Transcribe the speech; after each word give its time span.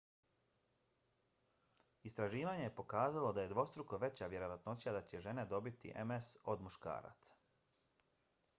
istraživanje 2.09 2.63
je 2.63 2.73
pokazalo 2.79 3.29
da 3.37 3.43
je 3.45 3.51
dvostruko 3.51 3.99
veća 4.05 4.31
vjerovatnoća 4.35 4.95
da 4.97 5.05
će 5.13 5.23
žene 5.29 5.45
dobiti 5.55 5.93
ms 6.13 6.33
od 6.55 6.65
muškaraca 6.69 7.39